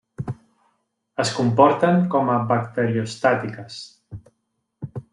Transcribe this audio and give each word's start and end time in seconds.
Es 1.25 1.33
comporten 1.41 2.01
com 2.15 2.33
a 2.37 2.39
bacteriostàtiques. 2.53 3.81